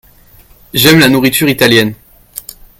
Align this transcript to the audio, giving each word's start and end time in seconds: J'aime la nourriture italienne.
J'aime 0.73 0.97
la 0.97 1.09
nourriture 1.09 1.47
italienne. 1.47 1.93